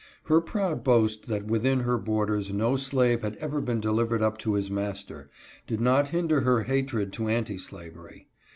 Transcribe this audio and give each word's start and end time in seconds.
Her 0.23 0.41
proud 0.41 0.83
boast 0.83 1.27
that 1.27 1.45
within 1.45 1.81
her 1.81 1.99
borders 1.99 2.51
no 2.51 2.75
slave 2.75 3.21
had 3.21 3.35
ever 3.35 3.61
been 3.61 3.79
delivered 3.79 4.23
up 4.23 4.39
to 4.39 4.55
his 4.55 4.71
master, 4.71 5.29
did 5.67 5.79
not 5.79 6.09
hinder 6.09 6.41
her 6.41 6.63
hatred 6.63 7.13
to 7.13 7.27
anti 7.27 7.59
slavery. 7.59 8.25